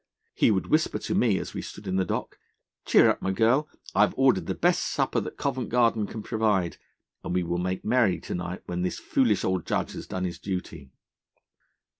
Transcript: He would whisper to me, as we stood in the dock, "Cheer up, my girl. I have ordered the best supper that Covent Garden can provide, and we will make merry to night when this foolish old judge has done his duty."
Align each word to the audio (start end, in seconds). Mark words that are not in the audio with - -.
He 0.33 0.49
would 0.49 0.65
whisper 0.65 0.97
to 0.97 1.13
me, 1.13 1.37
as 1.37 1.53
we 1.53 1.61
stood 1.61 1.85
in 1.85 1.95
the 1.95 2.03
dock, 2.05 2.39
"Cheer 2.85 3.07
up, 3.11 3.21
my 3.21 3.29
girl. 3.31 3.69
I 3.93 4.01
have 4.01 4.15
ordered 4.17 4.47
the 4.47 4.55
best 4.55 4.81
supper 4.91 5.19
that 5.19 5.37
Covent 5.37 5.69
Garden 5.69 6.07
can 6.07 6.23
provide, 6.23 6.77
and 7.23 7.35
we 7.35 7.43
will 7.43 7.59
make 7.59 7.85
merry 7.85 8.19
to 8.21 8.33
night 8.33 8.63
when 8.65 8.81
this 8.81 8.97
foolish 8.97 9.43
old 9.43 9.63
judge 9.67 9.91
has 9.91 10.07
done 10.07 10.23
his 10.23 10.39
duty." 10.39 10.89